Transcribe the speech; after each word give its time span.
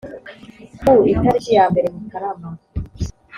ku 0.79 0.91
itariki 1.11 1.51
ya 1.57 1.65
mbere 1.71 1.87
mutarama 1.93 2.49